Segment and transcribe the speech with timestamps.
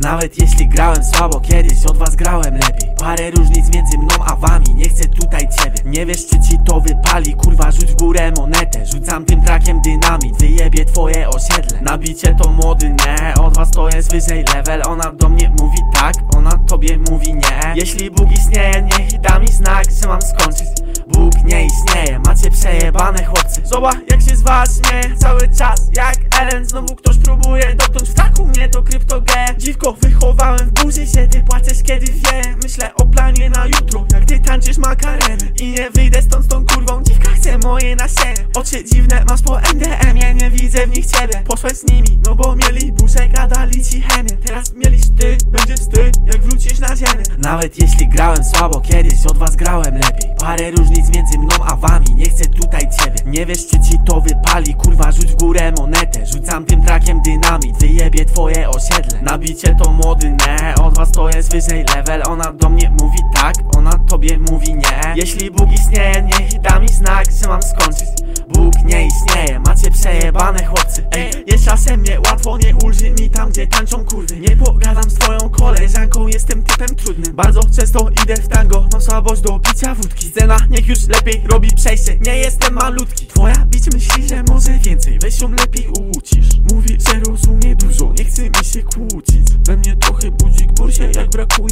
[0.00, 2.90] Nawet jeśli grałem słabo kiedyś, od was grałem lepiej.
[2.98, 5.78] Parę różnic między mną a wami, nie chcę tutaj ciebie.
[5.84, 8.86] Nie wiesz czy ci to wypali, kurwa rzuć w górę monetę.
[8.86, 11.80] Rzucam tym trakiem dynamit, wyjebie twoje osiedle.
[11.80, 14.82] Nabicie to młody, nie, od was to jest wyżej level.
[14.86, 17.72] Ona do mnie mówi tak, ona tobie mówi nie.
[17.74, 20.68] Jeśli Bóg istnieje, niech da mi znak, że mam skończyć.
[21.08, 23.60] Bóg nie istnieje, macie przejebane chłopcy.
[23.64, 28.14] Zobacz jak się z was śmieje cały czas Jak Ellen, znowu ktoś próbuje dotknąć w
[28.14, 32.56] taku mnie to kryptoge Dziwko wychowałem w burzy się, ty płaczesz kiedy wie.
[32.62, 36.66] Myślę o planie na jutro, jak ty tańczysz makarenę I nie wyjdę stąd z tą
[36.66, 41.06] kurwą, dziwka chce moje nasienie Oczy dziwne masz po MDM, ja nie widzę w nich
[41.06, 41.42] ciebie.
[41.46, 46.16] Poszłeś z nimi, no bo mieli burzę, gadali ci chemię Teraz mieliś ty, będzie wstyd,
[46.26, 47.22] jak wrócisz na ziemię.
[47.38, 50.30] Nawet jeśli grałem słabo kiedyś, od was grałem lepiej.
[50.38, 53.16] Parę różnic między mną a wami, nie chcę tutaj ciebie.
[53.26, 57.78] Nie wiesz czy ci to wypali, kurwa rzuć w górę monetę Rzucam tym trakiem dynamit,
[57.78, 59.22] wyjebie twoje osiedle.
[59.22, 62.22] Nabicie to młody, nie, od was to jest wyżej level.
[62.28, 65.14] Ona do mnie mówi tak, ona tobie mówi nie.
[65.16, 68.08] Jeśli Bóg istnieje, niech da mi znak, że mam skończyć.
[68.48, 71.04] Bóg nie istnieje, macie przejebane chłopcy.
[71.12, 71.29] Ej,
[71.70, 74.40] czasem nie łatwo, nie ulży mi tam gdzie tańczą kurwy.
[74.40, 77.36] Nie pogadam z twoją koleżanką, jestem typem trudnym.
[77.36, 80.28] Bardzo często idę w tango, mam słabość do picia wódki.
[80.28, 83.26] Scena niech już lepiej robi przejście, nie jestem malutki.
[83.26, 88.24] Twoja bić myśli, że może więcej, weź ją lepiej ucisz Mówi, że rozumie dużo, nie
[88.24, 89.46] chce mi się kłócić.
[89.66, 91.69] We mnie trochę budzik bursie, jak brakuje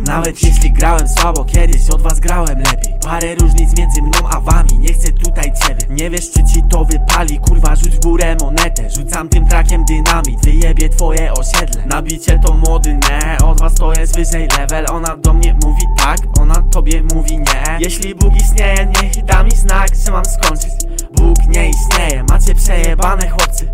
[0.00, 2.94] Nawet jeśli grałem słabo kiedyś, od was grałem lepiej.
[3.04, 5.86] Parę różnic między mną a wami, nie chcę tutaj ciebie.
[5.90, 8.90] Nie wiesz czy ci to wypali, kurwa rzuć w górę monetę.
[8.90, 11.86] Rzucam tym trakiem dynamit, wyjebie twoje osiedle.
[11.86, 14.86] Nabicie to młody, nie, od was to jest wyżej level.
[14.90, 17.78] Ona do mnie mówi tak, ona tobie mówi nie.
[17.80, 20.72] Jeśli Bóg istnieje, niech da mi znak, że mam skończyć.
[21.12, 23.72] Bóg nie istnieje, macie przejebane chłopcy